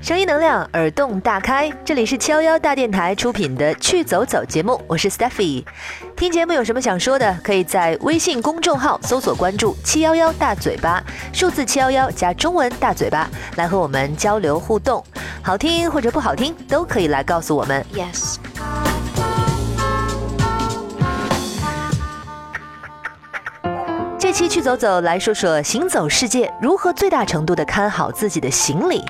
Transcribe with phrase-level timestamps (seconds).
[0.00, 1.70] 声音能量，耳洞大开。
[1.84, 5.64] 这里是七幺幺大电台出品的《去走走》节目，我是 Stephy。
[6.16, 11.02] 听节目有什么想说的，可以在微信公众号搜索关注“七幺幺大嘴巴”，
[11.32, 15.04] 数字七幺幺加中文大嘴巴，来和我们交流互动。
[15.42, 17.84] 好听或者不好听，都可以来告诉我们。
[17.94, 18.36] Yes。
[24.18, 29.02] 这期去走走，来说说行走世界如何最大程度的看好自己的行李。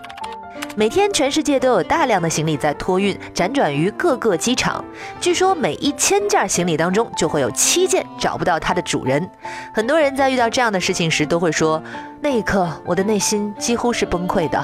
[0.77, 4.85] 每天，全世界都有大量的行李在托运，辗转于各个机场。
[5.21, 9.31] 据说，每一千件行李当中，就会有七件找不到它的主人。
[9.73, 11.81] 很多人在遇到这样的事情时，都会说
[12.21, 14.61] ：“那一刻，我的内心几乎是崩溃的。”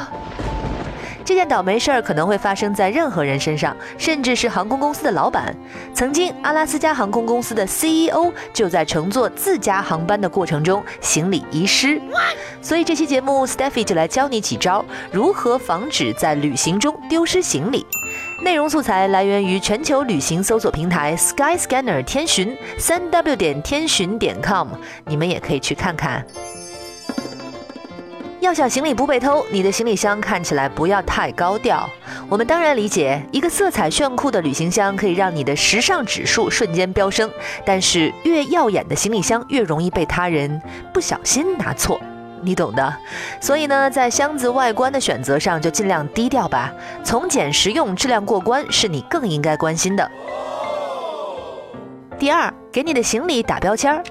[1.25, 5.55] 这件倒霉事儿可能会发生在任何人身上，甚至是航空公司的老板。
[5.95, 12.01] 曾经，阿拉斯加航空公司的 CEO 就在乘坐自家航班的过程中行李遗失。
[12.63, 17.87] 所以这期节目，Stephy 就来教你几招，如何防止在旅行中丢失行李。
[18.43, 24.69] 内容素材来源于全球旅行搜索平台 Skyscanner 天巡，三 W 点天巡点 com，
[25.05, 26.25] 你们也可以去看看。
[28.41, 31.89] 要想行李不被偷，你的行李箱看起来不要太高调。
[32.27, 37.31] 我们当然理解，一个色彩炫酷的旅行箱可以让你的时尚指数瞬间飙升，
[37.67, 40.61] 但是越耀眼的行李箱越容易被他人
[40.93, 42.01] 不小心拿错，
[42.41, 42.97] 你懂的。
[43.43, 46.73] 所以呢，在箱子外观的选择上就尽量低调吧，
[47.05, 50.11] 从简实用、质量过关是你更应该关心的。
[52.19, 54.03] 第二，给你的行李打标签儿。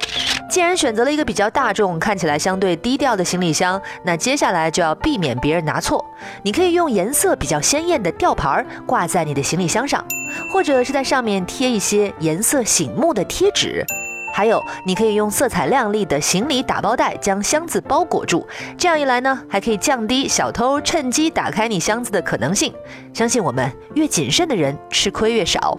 [0.50, 6.04] 既然选择了一个比较大众、看起来相对低调的行李箱，那接下来就要避免别人拿错。
[6.42, 10.04] 你可以用颜色比较鲜艳的吊牌挂在你的行李箱上，
[10.52, 13.86] 或者是在上面贴一些颜色醒目的贴纸。
[14.34, 18.48] 还有，你可以用色彩亮丽的行李打包袋将箱子包裹住。
[18.78, 22.74] 这样一来呢，还可以降低小偷趁机打开你箱子的可能性。
[23.14, 25.78] 相信我们，越谨慎的人吃亏越少。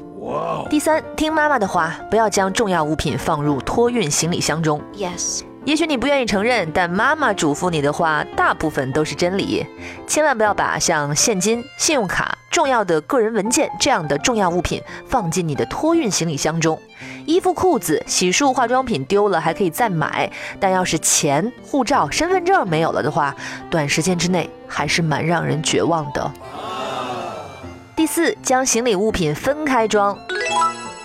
[0.68, 4.82] 第三，听妈妈的话，不要将重要物品放入托运行李箱中。
[4.96, 9.64] Yes，也许你不愿意承认，但妈妈嘱咐你的话，大部分都是真理。
[10.08, 16.76] 千万不要把像现金、信用卡、重要的个人文件这样的重要物品放进你的托运行李箱中。
[17.26, 23.32] 衣服、裤子、洗漱、化妆品丢了还可以再买，但要是钱、护照、身份证没有了的话，
[23.70, 26.28] 短时间之内还是蛮让人绝望的。
[27.94, 30.18] 第四，将行李物品分开装。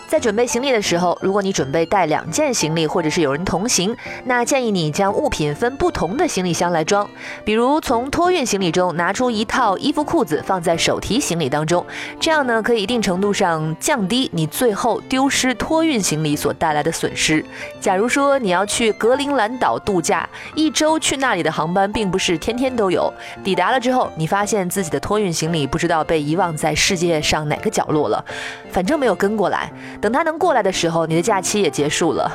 [0.08, 3.96] 在准备行李的时候，如果你准备带两件行李，或者是有人同行，
[4.26, 7.10] 那建议你将物品分不同的行李箱来装。
[7.44, 11.86] 比如从托运行李中拿出一套衣服裤子放在手提行李当中，
[12.20, 17.44] 这样呢可以一定程度上降低你最后丢失托运行李所带来的损失。
[17.82, 23.12] 假如说你要去格陵兰岛度假，一周去那里的航班并不是天天都有。
[23.44, 28.24] 抵达了之后，你发现自己的托运行李不知道被遗忘在世界上哪个角落了，
[28.72, 29.72] 反正没有跟过来。
[30.06, 32.32] 等他能过来的时候，你的假期也结束了。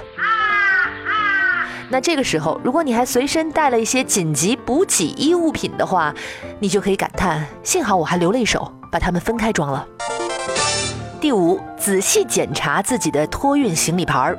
[1.88, 6.12] 那这个时候，如果你还随身带了一些紧急补给衣物品的话，
[6.59, 9.86] 你就可以感叹：幸好我还留了一手，把它们分开装了。
[11.20, 14.36] 第五，仔细检查自己的托运行李牌儿。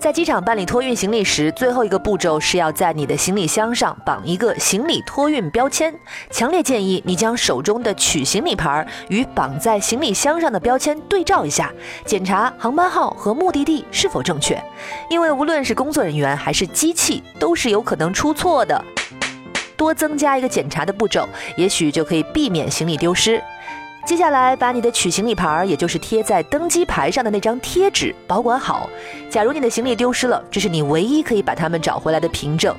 [0.00, 5.94] 在机场办理托运行李时，最后一个步骤是要在你的行李箱上绑一个行李托运标签。
[6.30, 11.70] 强烈建议你将手中的取行李牌与绑在行李箱上的标签对照一下，
[12.06, 14.58] 检查航班号和目的地是否正确。
[15.10, 18.82] 因为无论是工作人员还是机器，都是有可能出错的。
[19.76, 23.42] 多增加一个检查的步骤，也许就可以避免行李丢失。
[24.10, 28.90] 接下来，把你的取行李牌，也就是贴在登机牌上的那张贴纸保管好。
[29.30, 32.74] 假如你的行李丢失了，这是你唯一可以把它们找回来的凭证。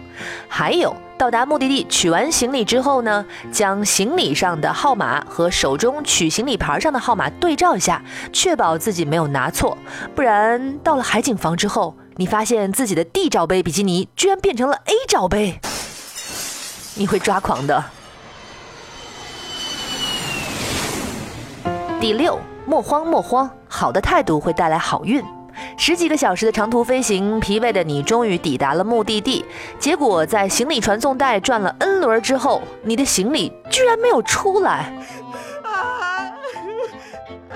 [0.49, 8.03] 还有，到达目的地取完行李之后呢，将行李上的号码和手中取行李牌上的号码对照一下，
[8.33, 9.77] 确保自己没有拿错。
[10.13, 15.61] 不然，到了海景房之后，你发现自己的 D 罩杯比基尼居然变成了 A 罩杯，
[16.95, 17.81] 你会抓狂的。
[22.01, 25.23] 第六，莫慌莫慌，好的态度会带来好运。
[25.77, 29.45] 十几个小时的长途飞行，疲惫的你终于抵达了目的地。
[29.77, 34.91] 结果在行李传送带转了 N 轮之后，你的行李居然没有出来。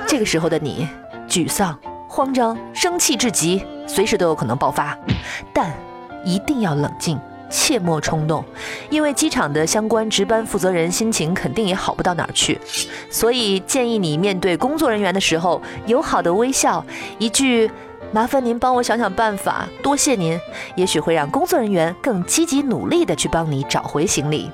[0.06, 0.88] 这个时候的你，
[1.28, 1.76] 沮丧、
[2.08, 4.96] 慌张、生气至极，随时都有可能爆发。
[5.52, 5.74] 但
[6.24, 7.20] 一定要冷静。
[7.48, 8.44] 切莫冲动，
[8.90, 12.60] 因为机场的相关值班负责人心情肯定也好不到哪儿去，
[13.10, 16.86] 所以建议你面对工作人员的时候，友好的微笑，
[17.18, 17.70] 一句
[18.12, 20.40] “麻烦您帮我想想办法，多谢您”，
[20.76, 24.50] 也许会让工作人员更积极努力的去帮你找回行李。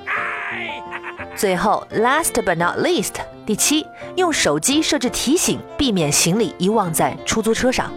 [1.36, 3.14] 最后，last but not least，
[3.46, 3.86] 第七，
[4.16, 7.92] 用手机设置提醒，避免行李遗忘在出租车上。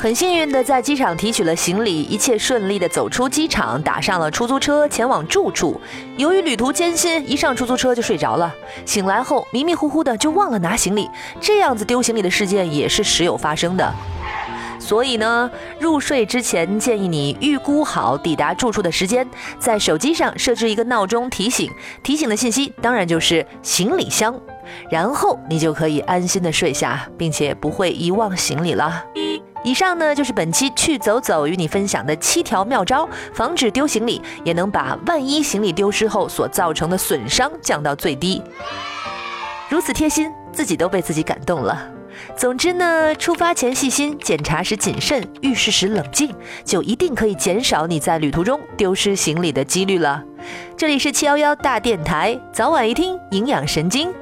[0.00, 5.78] 很幸运的在机场提取了行李，一切顺利的走出机场，打上了出租车前往住处。
[6.16, 8.50] 由于旅途艰辛，一上出租车就睡着了。
[8.86, 13.92] 醒来后迷迷糊糊的就忘了拿行李，这样子丢行李的事件也是时有发生的。
[14.78, 21.70] 所以呢，入睡之前建议你预估好抵达住处的时间，在手机上设置一个闹钟提醒，
[22.02, 24.34] 提醒的信息当然就是行李箱，
[24.90, 29.04] 然后你就可以安心的睡下，并且不会遗忘行李了。
[29.62, 38.42] 以上呢就是本期去走走与你分享的七条妙招，防止丢行李，也能把万一行李丢失后所造成的损伤降到最低。
[39.68, 41.86] 如此贴心，自己都被自己感动了。
[42.36, 46.34] 总之呢，出发前细心，检查时谨慎，遇事时冷静，
[46.64, 50.22] 就一定可以减少你在旅途中丢失行李的几率了。
[50.76, 54.12] 这里是七幺幺大电台，早晚一听营养神经。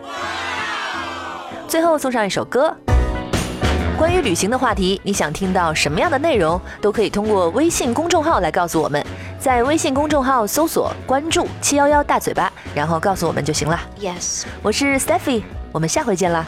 [1.66, 2.76] 最后送上一首歌。
[3.98, 9.04] 关于旅行的话题，你想听到什么样的内容，都可以通过微信公众号来告诉我们。
[9.40, 13.80] 在微信公众号搜索关注“七幺幺大嘴巴”，然后告诉我们就行了。
[14.00, 15.42] Yes，我是 Steffy，
[15.72, 16.46] 我们下回见啦。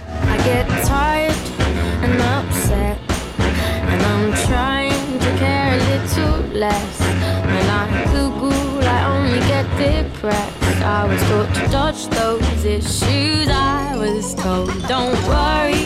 [15.51, 15.80] There's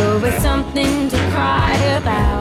[0.00, 2.39] always something to cry about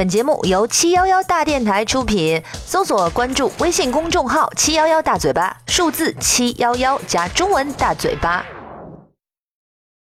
[0.00, 8.42] 本节目由七幺幺大电台出品，搜索关注微信公众号“七幺幺大嘴巴”，数字七幺幺加中文大嘴巴。